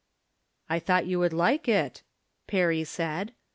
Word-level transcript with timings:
""I 0.67 0.79
thought 0.79 1.05
you 1.05 1.19
would 1.19 1.31
like 1.31 1.67
it," 1.67 2.01
Perry 2.47 2.83
said. 2.85 3.33